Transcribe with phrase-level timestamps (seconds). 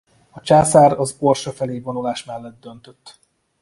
[0.31, 3.19] A császár az Orsa felé vonulás mellett döntött.